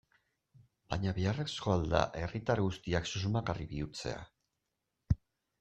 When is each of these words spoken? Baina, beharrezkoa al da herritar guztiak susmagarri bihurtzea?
Baina, 0.93 1.11
beharrezkoa 1.17 1.75
al 1.81 1.85
da 1.93 2.01
herritar 2.21 2.63
guztiak 2.69 3.11
susmagarri 3.13 3.71
bihurtzea? 3.75 4.25